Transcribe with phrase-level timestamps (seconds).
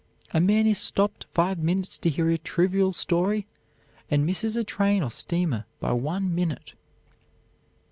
[0.33, 3.45] A man is stopped five minutes to hear a trivial story
[4.09, 6.73] and misses a train or steamer by one minute.